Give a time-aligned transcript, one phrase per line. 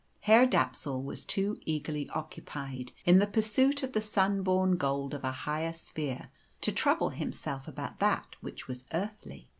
[0.21, 5.23] Herr Dapsul was too eagerly occupied in the pursuit of the sun born gold of
[5.23, 6.29] a higher sphere
[6.61, 9.47] to trouble himself about that which was earthly.